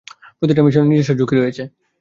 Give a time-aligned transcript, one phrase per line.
[0.37, 1.63] প্রতিটা মিশনেই নিজস্ব কিছু ঝুঁকি রয়েছে।